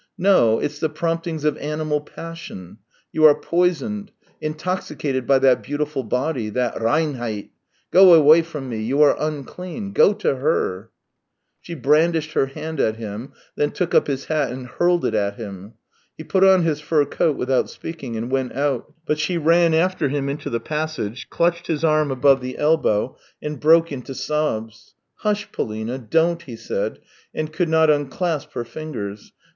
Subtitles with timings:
[0.29, 2.79] "No; it's the prompting of animal passion!
[3.11, 7.51] You are poisoned, intoxicated by that beautiful body, that reinheit!
[7.91, 9.93] Go away from me; you are unclean!
[9.93, 10.89] Go to her!"
[11.61, 15.35] She brandished her hand at him, then took up his hat and hurled it at
[15.35, 15.73] him.
[16.17, 20.09] He put on his fur coat without speaking and went out, but she ran after
[20.09, 25.51] him into the passage, clutched his arm above the elbow, and broke into sobs." Hush,
[25.51, 25.99] Polina!
[25.99, 26.97] Don't!" he said,
[27.35, 29.31] and could not unclasp her fingers.